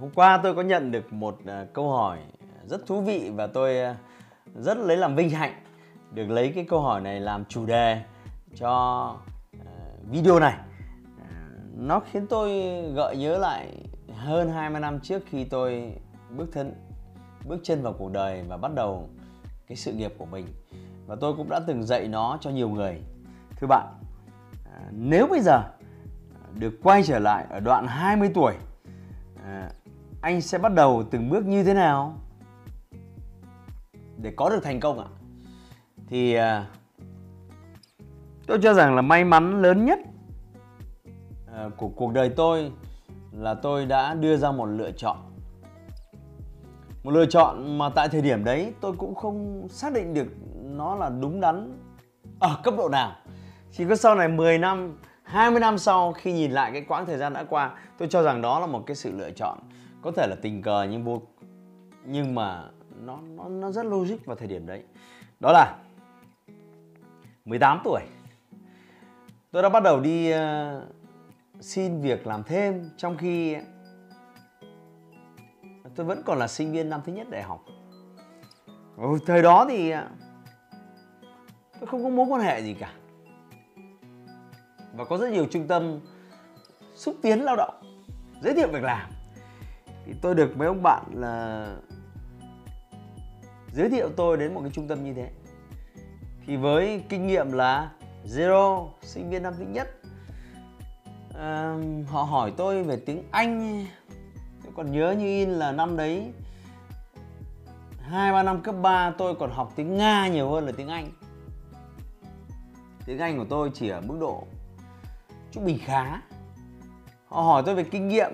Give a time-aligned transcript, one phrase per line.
[0.00, 2.18] Hôm qua tôi có nhận được một à, câu hỏi
[2.66, 3.96] rất thú vị và tôi à,
[4.54, 5.52] rất lấy làm vinh hạnh
[6.14, 8.02] được lấy cái câu hỏi này làm chủ đề
[8.54, 9.16] cho
[9.52, 9.72] à,
[10.10, 10.54] video này.
[11.76, 12.50] Nó khiến tôi
[12.94, 13.68] gợi nhớ lại
[14.14, 15.94] hơn 20 năm trước khi tôi
[16.36, 16.74] bước thân
[17.46, 19.08] bước chân vào cuộc đời và bắt đầu
[19.66, 20.46] cái sự nghiệp của mình.
[21.06, 23.00] Và tôi cũng đã từng dạy nó cho nhiều người.
[23.56, 23.86] Thưa bạn,
[24.90, 25.62] nếu bây giờ
[26.54, 28.54] được quay trở lại ở đoạn 20 tuổi
[30.20, 32.14] anh sẽ bắt đầu từng bước như thế nào?
[34.16, 35.06] Để có được thành công ạ.
[36.06, 36.66] Thì à,
[38.46, 39.98] tôi cho rằng là may mắn lớn nhất
[41.54, 42.72] à, của cuộc đời tôi
[43.32, 45.16] là tôi đã đưa ra một lựa chọn.
[47.04, 50.26] Một lựa chọn mà tại thời điểm đấy tôi cũng không xác định được
[50.62, 51.78] nó là đúng đắn
[52.40, 53.12] ở cấp độ nào.
[53.72, 57.18] Chỉ có sau này 10 năm 20 năm sau khi nhìn lại cái quãng thời
[57.18, 59.58] gian đã qua, tôi cho rằng đó là một cái sự lựa chọn
[60.02, 61.22] có thể là tình cờ nhưng vô
[62.04, 62.64] nhưng mà
[63.04, 64.84] nó nó nó rất logic vào thời điểm đấy.
[65.40, 65.76] Đó là
[67.44, 68.00] 18 tuổi.
[69.50, 70.38] Tôi đã bắt đầu đi uh,
[71.60, 73.54] xin việc làm thêm trong khi
[75.84, 77.64] ờ, tôi vẫn còn là sinh viên năm thứ nhất đại học.
[78.96, 80.08] Ở thời đó thì ờ,
[81.80, 82.92] tôi không có mối quan hệ gì cả.
[84.94, 86.00] Và có rất nhiều trung tâm
[86.94, 87.74] xúc tiến lao động
[88.42, 89.10] giới thiệu việc làm
[90.06, 91.76] thì tôi được mấy ông bạn là
[93.72, 95.30] giới thiệu tôi đến một cái trung tâm như thế.
[96.46, 97.90] Thì với kinh nghiệm là
[98.26, 99.88] zero sinh viên năm thứ nhất
[101.38, 101.76] à,
[102.06, 103.86] họ hỏi tôi về tiếng anh.
[104.64, 106.32] Tôi còn nhớ như in là năm đấy
[108.10, 111.10] hai ba năm cấp 3 tôi còn học tiếng nga nhiều hơn là tiếng anh.
[113.06, 114.46] Tiếng anh của tôi chỉ ở mức độ
[115.52, 116.20] trung bình khá
[117.30, 118.30] họ hỏi tôi về kinh nghiệm.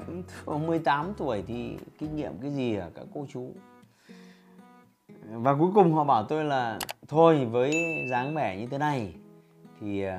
[0.46, 3.52] 18 tuổi thì kinh nghiệm cái gì à các cô chú?
[5.30, 7.72] Và cuối cùng họ bảo tôi là, thôi, với
[8.10, 9.14] dáng vẻ như thế này
[9.80, 10.18] thì ờ,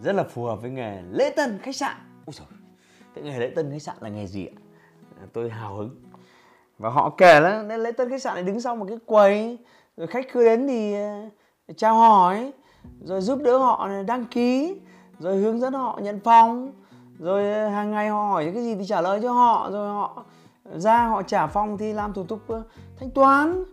[0.00, 1.96] rất là phù hợp với nghề lễ tân khách sạn.
[2.26, 2.46] Ôi trời
[3.14, 4.56] cái nghề lễ tân khách sạn là nghề gì ạ?
[5.32, 5.96] Tôi hào hứng.
[6.78, 9.58] Và họ kể là lễ tân khách sạn này đứng sau một cái quầy,
[9.96, 11.28] rồi khách cứ đến thì ờ,
[11.76, 12.52] chào hỏi,
[13.00, 14.80] rồi giúp đỡ họ đăng ký
[15.20, 16.72] rồi hướng dẫn họ nhận phòng.
[17.18, 19.70] Rồi hàng ngày họ hỏi cái gì thì trả lời cho họ.
[19.70, 20.24] Rồi họ
[20.64, 22.62] ra họ trả phòng thì làm thủ tục ờ,
[22.98, 23.64] thanh toán.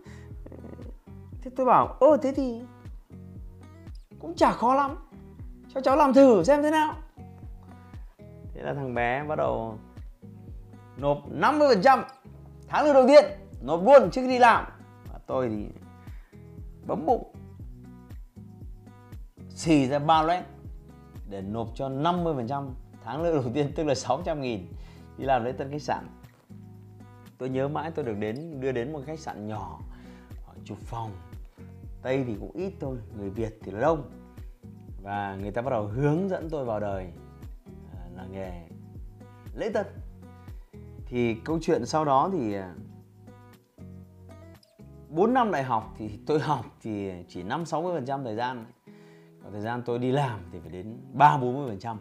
[1.42, 2.60] Thế tôi bảo ô thế thì
[4.20, 4.96] cũng chả khó lắm.
[5.74, 6.94] Cho cháu làm thử xem thế nào.
[8.54, 9.78] Thế là thằng bé bắt đầu
[10.96, 12.02] nộp 50%
[12.68, 13.24] tháng lương đầu tiên,
[13.62, 14.64] nộp luôn trước khi đi làm.
[15.12, 15.66] Và tôi thì
[16.86, 17.32] bấm bụng,
[19.48, 20.44] xì ra ba loét
[21.28, 22.70] để nộp cho 50%
[23.04, 24.66] tháng lương đầu tiên, tức là 600 nghìn.
[25.18, 26.06] Đi làm lễ tân khách sạn.
[27.38, 29.80] Tôi nhớ mãi tôi được đến, đưa đến một khách sạn nhỏ
[30.46, 31.10] họ chục phòng.
[32.02, 34.10] Tây thì cũng ít thôi, người việt thì là đông.
[35.02, 37.06] Và người ta bắt đầu hướng dẫn tôi vào đời
[37.92, 38.68] à, là nghề
[39.56, 39.86] lễ tân.
[41.06, 42.74] Thì câu chuyện sau đó thì à,
[45.08, 48.66] 4 năm đại học thì tôi học thì chỉ 5 60% thời gian
[49.42, 51.98] và thời gian tôi đi làm thì phải đến ba bốn mươi phần trăm.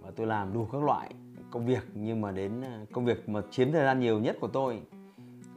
[0.00, 1.14] Và tôi làm đủ các loại
[1.50, 4.48] công việc, nhưng mà đến ờ, công việc mà chiếm thời gian nhiều nhất của
[4.48, 4.82] tôi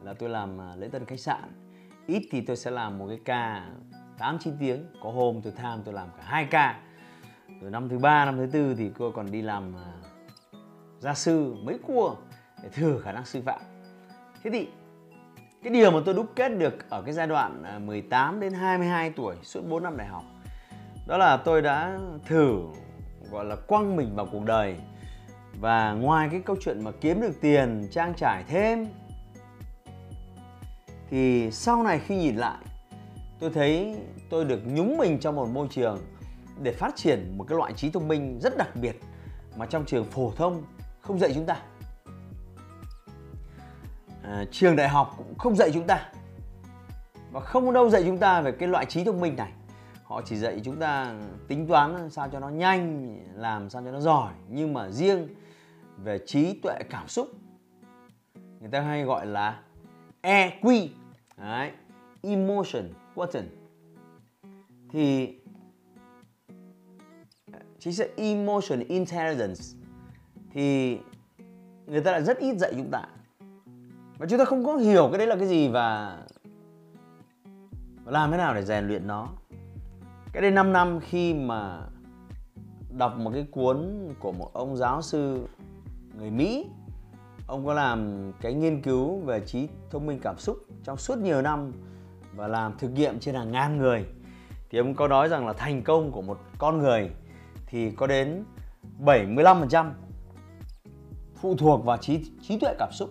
[0.04, 1.44] là tôi làm ờ, lễ tân khách sạn.
[2.08, 3.70] Ít thì tôi sẽ làm một cái ca
[4.18, 4.86] 8 9 tiếng.
[5.04, 6.80] Có hôm tôi tham, tôi làm cả hai ca.
[7.62, 9.92] Rồi năm thứ ba, năm thứ tư thì cô còn đi làm ờ,
[11.00, 12.16] gia sư mấy cua
[12.63, 13.62] để thử khả năng sư phạm.
[14.44, 14.68] Thế thì
[15.63, 19.36] cái điều mà tôi đúc kết được ở cái giai đoạn 18 đến 22 tuổi,
[19.44, 20.24] suốt 4 năm đại học
[21.12, 22.60] đó là tôi đã thử
[23.31, 24.75] gọi là quăng mình vào cuộc đời.
[25.60, 28.88] Và ngoài cái câu chuyện mà kiếm được tiền trang trải thêm
[31.10, 32.58] thì sau này khi nhìn lại
[33.40, 33.96] tôi thấy
[34.30, 36.00] tôi được nhúng mình trong một môi trường
[36.62, 39.00] để phát triển một cái loại trí thông minh rất đặc biệt
[39.56, 40.64] mà trong trường phổ thông
[41.02, 41.62] không dạy chúng ta.
[44.24, 46.10] À, trường đại học cũng không dạy chúng ta.
[47.31, 49.52] Và không đâu dạy chúng ta về cái loại trí thông minh này
[50.12, 51.16] họ chỉ dạy chúng ta
[51.48, 54.34] tính toán sao cho nó nhanh, làm sao cho nó giỏi.
[54.50, 55.28] Nhưng mà riêng
[55.98, 57.30] về trí tuệ cảm xúc,
[58.60, 59.60] người ta hay gọi là
[60.22, 60.88] EQ
[61.38, 61.72] Đấy.
[62.22, 62.84] emotion,
[63.16, 63.48] quotient.
[64.90, 65.36] Thì
[67.80, 69.62] chính là emotion, intelligence.
[70.54, 70.98] Thì
[71.86, 73.06] người ta lại rất ít dạy chúng ta.
[74.18, 76.18] Và chúng ta không có hiểu cái đấy là cái gì và
[78.06, 79.30] làm thế nào để rèn luyện nó
[80.33, 81.80] cái đây 5 năm khi mà
[82.89, 85.48] đọc một cái cuốn của một ông giáo sư
[86.18, 86.68] người Mỹ
[87.48, 91.42] ông có làm cái nghiên cứu về trí thông minh cảm xúc trong suốt nhiều
[91.42, 91.72] năm
[92.36, 94.06] và làm thực nghiệm trên hàng ngàn người.
[94.69, 97.10] Thì ông có nói rằng là thành công của một con người
[97.68, 98.44] thì có đến
[99.00, 99.92] 75%
[101.36, 103.10] phụ thuộc vào trí trí tuệ cảm xúc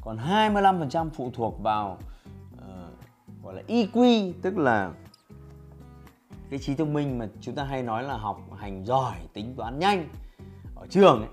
[0.00, 1.98] còn 25% phụ thuộc vào
[2.54, 4.92] uh, gọi là EQ tức là
[6.52, 9.78] cái trí thông minh mà chúng ta hay nói là học hành giỏi, tính toán
[9.78, 10.08] nhanh
[10.74, 11.30] ở trường ấy.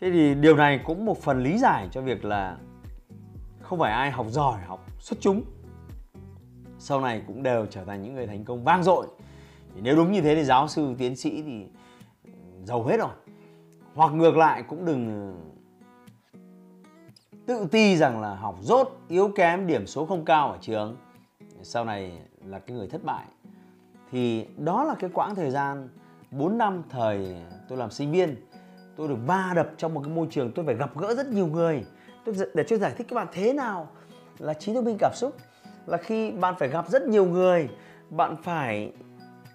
[0.00, 2.58] thế thì điều này cũng một phần lý giải cho việc là
[3.60, 5.42] không phải ai học giỏi, học xuất chúng.
[6.78, 9.06] Sau này cũng đều trở thành những người thành công vang dội.
[9.74, 11.66] Nếu đúng như thế thì giáo sư, tiến sĩ thì
[12.64, 13.14] giàu hết rồi.
[13.94, 15.34] Hoặc ngược lại cũng đừng
[17.46, 20.96] tự ti rằng là học dốt yếu kém điểm số không cao ở trường.
[21.62, 22.12] Sau này
[22.44, 23.24] là cái người thất bại
[24.14, 25.88] thì đó là cái quãng thời gian
[26.30, 27.36] 4 năm thời
[27.68, 28.36] tôi làm sinh viên.
[28.96, 31.46] Tôi được va đập trong một cái môi trường tôi phải gặp gỡ rất nhiều
[31.46, 31.84] người.
[32.24, 33.88] Tôi để cho giải thích các bạn thế nào
[34.38, 35.36] là trí thông minh cảm xúc.
[35.86, 37.68] Là khi bạn phải gặp rất nhiều người,
[38.10, 38.92] bạn phải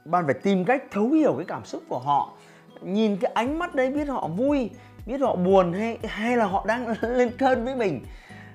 [0.06, 2.34] bạn phải tìm cách thấu hiểu cái cảm xúc của họ,
[2.82, 4.70] nhìn cái ánh mắt đấy, biết họ vui,
[5.06, 8.02] biết họ buồn hay hay là họ đang lên cơn với mình.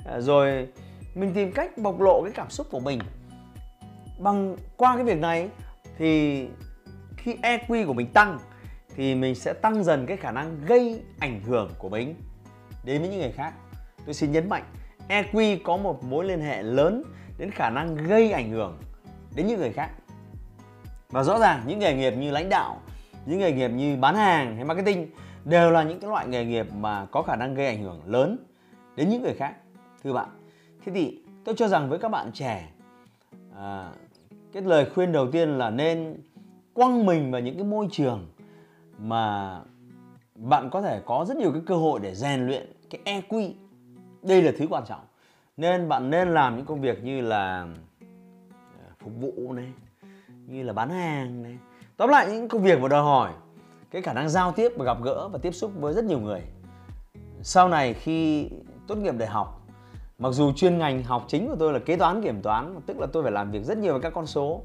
[0.07, 0.69] À, rồi
[1.15, 2.99] mình tìm cách bộc lộ cái cảm xúc của mình.
[4.19, 5.51] Bằng, qua cái việc này
[5.99, 6.47] thì
[7.17, 8.39] khi EQ của mình tăng
[8.97, 12.15] thì mình sẽ tăng dần cái khả năng gây ảnh hưởng của mình
[12.85, 13.55] đến với những người khác.
[14.05, 14.65] Tôi xin nhấn mạnh
[15.09, 17.03] EQ có một mối liên hệ lớn
[17.39, 18.79] đến khả năng gây ảnh hưởng
[19.37, 19.91] đến những người khác.
[21.09, 22.81] Và rõ ràng những nghề nghiệp như lãnh đạo
[23.27, 25.11] những nghề nghiệp như bán hàng hay marketing
[25.45, 28.47] đều là những cái loại nghề nghiệp mà có khả năng gây ảnh hưởng lớn
[28.97, 29.55] đến những người khác
[30.05, 30.29] thưa bạn.
[30.85, 32.69] Thế thì tôi cho rằng với các bạn trẻ
[33.57, 33.93] à,
[34.55, 36.17] cái lời khuyên đầu tiên là nên
[36.75, 38.27] quăng mình vào những cái môi trường
[38.99, 39.61] mà
[40.35, 43.53] bạn có thể có rất nhiều cái cơ hội để rèn luyện cái EQ
[44.23, 45.01] đây là thứ quan trọng.
[45.57, 47.67] Nên bạn nên làm những công việc như là
[48.81, 49.73] à, phục vụ này,
[50.47, 51.59] như là bán hàng này.
[51.97, 53.33] Tóm lại những công việc mà đòi hỏi
[53.91, 56.43] cái khả năng giao tiếp và gặp gỡ và tiếp xúc với rất nhiều người.
[57.43, 58.49] Sau này khi
[58.87, 59.64] tốt nghiệp đại học
[60.25, 63.07] mặc dù chuyên ngành học chính của tôi là kế toán, kiểm toán, tức là
[63.07, 64.63] tôi phải làm việc rất nhiều với các con số.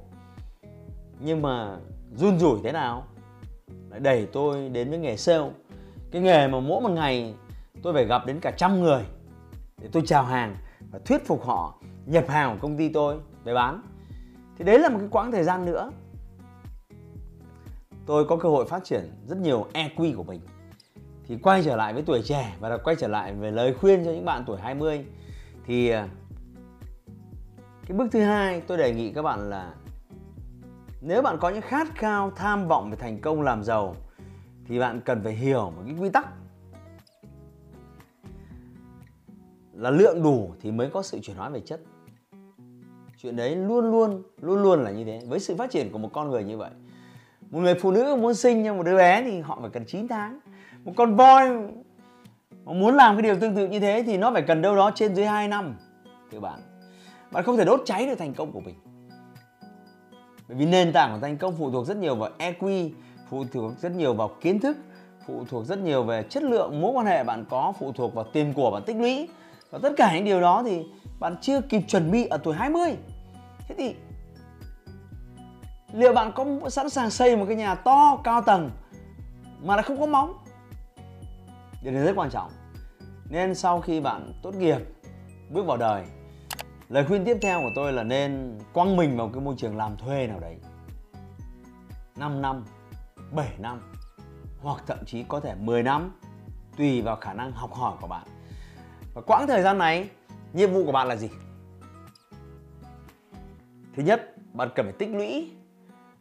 [1.19, 1.77] Nhưng mà
[2.15, 3.03] run rủi thế nào?
[3.89, 5.49] Lại đẩy tôi đến với nghề sale.
[6.11, 7.35] Cái nghề mà mỗi một ngày
[7.83, 9.03] tôi phải gặp đến cả trăm người
[9.81, 10.55] để tôi chào hàng
[10.91, 11.73] và thuyết phục họ
[12.05, 13.81] nhập hàng của công ty tôi về bán.
[14.57, 15.91] Thì đấy là một cái quãng thời gian nữa.
[18.05, 20.39] Tôi có cơ hội phát triển rất nhiều EQ của mình.
[21.27, 24.11] Thì quay trở lại với tuổi trẻ và quay trở lại về lời khuyên cho
[24.11, 25.05] những bạn tuổi 20
[25.69, 26.07] thì à,
[27.87, 29.73] cái bước thứ hai tôi đề nghị các bạn là
[31.01, 33.95] nếu bạn có những khát khao, tham vọng về thành công làm giàu
[34.65, 36.27] thì bạn cần phải hiểu một cái quy tắc
[39.73, 41.81] là lượng đủ thì mới có sự chuyển hóa về chất.
[43.17, 45.21] Chuyện đấy luôn luôn luôn luôn là như thế.
[45.27, 46.71] Với sự phát triển của một con người như vậy,
[47.49, 50.07] một người phụ nữ muốn sinh cho một đứa bé thì họ phải cần 9
[50.07, 50.39] tháng.
[50.83, 51.49] Một con voi
[52.73, 55.15] muốn làm cái điều tương tự như thế thì nó phải cần đâu đó trên
[55.15, 55.75] dưới 2 năm,
[56.31, 56.59] thưa bạn.
[57.31, 58.75] Bạn không thể đốt cháy được thành công của mình.
[60.47, 62.89] Bởi vì nền tảng của thành công phụ thuộc rất nhiều vào EQ
[63.29, 64.77] phụ thuộc rất nhiều vào kiến thức,
[65.27, 68.25] phụ thuộc rất nhiều về chất lượng mối quan hệ bạn có, phụ thuộc vào
[68.33, 69.27] tiền của bạn tích lũy.
[69.71, 70.85] Và tất cả những điều đó thì
[71.19, 72.95] bạn chưa kịp chuẩn bị ở tuổi 20
[73.67, 73.95] thế thì
[75.93, 78.71] liệu bạn có sẵn sàng xây một cái nhà to, cao tầng
[79.63, 80.33] mà lại không có móng?
[81.83, 82.51] Điều này rất quan trọng
[83.29, 84.81] nên sau khi bạn tốt nghiệp,
[85.49, 86.05] bước vào đời,
[86.89, 89.97] lời khuyên tiếp theo của tôi là nên quăng mình vào cái môi trường làm
[89.97, 90.57] thuê nào đấy.
[92.15, 92.65] 5 năm
[93.31, 93.79] 7 năm,
[94.61, 96.11] hoặc thậm chí có thể 10 năm,
[96.77, 98.27] tùy vào khả năng học hỏi của bạn.
[99.13, 100.09] Và quãng thời gian này,
[100.53, 101.29] nhiệm vụ của bạn là gì?
[103.95, 105.51] Thứ nhất, bạn cần phải tích lũy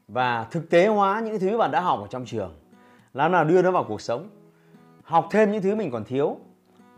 [0.08, 2.54] và thực tế hóa những thứ bạn đã học ở trong trường.
[3.12, 4.28] Làm nào đưa nó vào cuộc sống.
[5.02, 6.38] Học thêm những thứ mình còn thiếu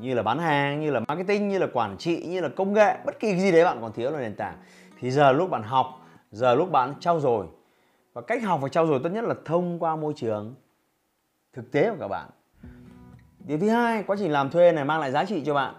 [0.01, 2.97] như là bán hàng, như là marketing, như là quản trị, như là công nghệ,
[3.07, 4.57] bất kỳ cái gì đấy bạn còn thiếu là nền tảng.
[5.01, 5.87] Thì giờ lúc bạn học,
[6.31, 7.47] giờ lúc bạn trau dồi,
[8.13, 10.55] và cách học và trau dồi tốt nhất là thông qua môi trường
[11.53, 12.31] thực tế của các bạn.
[13.47, 15.75] Điều thứ hai, quá trình làm thuê này mang lại giá trị cho bạn.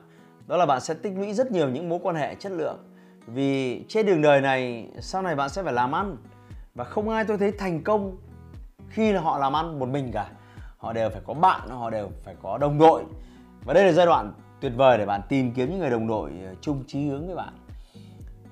[0.47, 2.77] Đó là bạn sẽ tích lũy rất nhiều những mối quan hệ chất lượng.
[3.27, 6.17] Vì trên đường đời này, sau này bạn sẽ phải làm ăn,
[6.75, 8.17] và không ai tôi thấy thành công
[8.89, 10.29] khi là họ làm ăn một mình cả.
[10.77, 13.03] Họ đều phải có bạn, họ đều phải có đồng đội
[13.65, 16.31] và đây là giai đoạn tuyệt vời để bạn tìm kiếm những người đồng đội
[16.45, 17.53] ờ, chung chí hướng với bạn.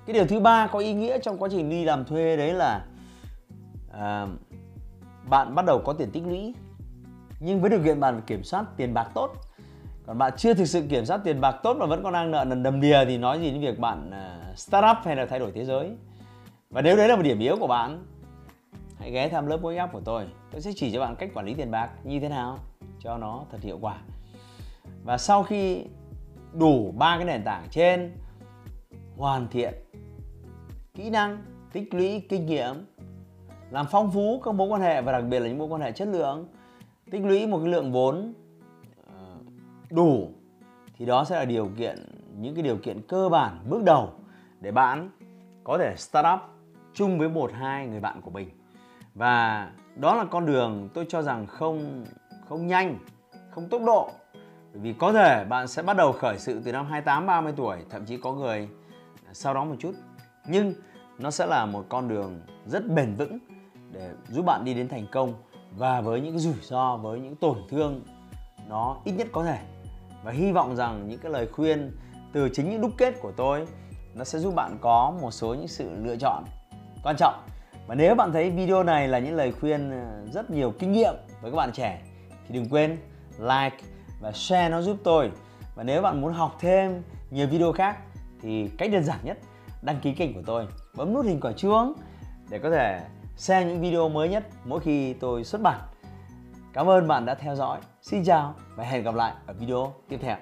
[0.05, 2.85] Cái điều thứ ba có ý nghĩa trong quá trình đi làm thuê đấy là
[3.91, 4.27] à,
[5.29, 6.53] bạn bắt đầu có tiền tích lũy
[7.39, 9.33] nhưng với điều kiện bạn kiểm soát tiền bạc tốt.
[10.05, 12.45] Còn bạn chưa thực sự kiểm soát tiền bạc tốt mà vẫn còn đang nợ
[12.45, 15.39] nần đầm đìa thì nói gì đến việc bạn uh, start up hay là thay
[15.39, 15.91] đổi thế giới.
[16.69, 18.03] Và nếu đấy là một điểm yếu của bạn
[18.99, 20.25] hãy ghé thăm lớp workshop của tôi.
[20.51, 22.57] Tôi sẽ chỉ cho bạn cách quản lý tiền bạc như thế nào
[22.99, 23.97] cho nó thật hiệu quả
[25.03, 25.85] và sau khi
[26.53, 28.17] đủ ba cái nền tảng trên,
[29.17, 29.73] hoàn thiện
[30.93, 32.85] kỹ năng, tích lũy kinh nghiệm,
[33.69, 35.91] làm phong phú các mối quan hệ và đặc biệt là những mối quan hệ
[35.91, 36.47] chất lượng,
[37.11, 38.33] tích lũy một cái lượng vốn
[39.07, 39.35] ờ,
[39.89, 40.29] đủ,
[40.97, 41.97] thì đó sẽ là điều kiện,
[42.37, 44.09] những cái điều kiện cơ bản bước đầu
[44.59, 45.09] để bạn
[45.63, 46.39] có thể start up
[46.93, 48.49] chung với một, hai người bạn của mình.
[49.15, 52.05] Và đó là con đường tôi cho rằng không
[52.49, 52.97] không nhanh,
[53.51, 54.11] không tốc độ
[54.73, 57.77] bởi vì có thể bạn sẽ bắt đầu khởi sự từ năm 28 30 tuổi,
[57.89, 58.67] thậm chí có người
[59.33, 59.91] sau đó một chút.
[60.47, 60.73] Nhưng
[61.19, 63.37] nó sẽ là một con đường rất bền vững
[63.91, 65.33] để giúp bạn đi đến thành công
[65.77, 68.01] và với những rủi ro, với những tổn thương
[68.67, 69.59] nó ít nhất có thể.
[70.23, 71.91] Và hy vọng rằng những cái lời khuyên
[72.33, 73.67] từ chính những đúc kết của tôi,
[74.15, 76.43] nó sẽ giúp bạn có một số những sự lựa chọn
[77.03, 77.33] quan trọng.
[77.87, 81.13] Và nếu bạn thấy video này là những lời khuyên ờ, rất nhiều kinh nghiệm
[81.41, 82.01] với các bạn trẻ,
[82.47, 82.97] thì đừng quên
[83.39, 83.77] like
[84.19, 85.31] và share nó giúp tôi.
[85.75, 87.97] Và nếu bạn muốn học thêm nhiều video khác
[88.41, 89.37] thì cách đơn giản nhất,
[89.81, 90.67] đăng ký kênh của tôi.
[90.93, 91.93] Bấm nút hình quả chuông
[92.49, 93.01] để có thể
[93.37, 95.79] xem những video mới nhất mỗi khi tôi xuất bản.
[96.73, 97.79] Cảm ơn bạn đã theo dõi.
[98.01, 100.37] Xin chào và hẹn gặp lại ở video tiếp theo.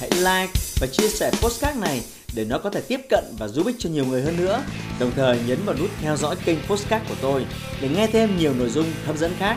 [0.00, 2.02] Hãy like và chia sẻ postcard này
[2.36, 4.62] để nó có thể tiếp cận và giúp ích cho nhiều người hơn nữa.
[5.00, 7.46] Đồng thời nhấn vào nút theo dõi kênh Postcard của tôi
[7.80, 9.56] để nghe thêm nhiều nội dung hấp dẫn khác.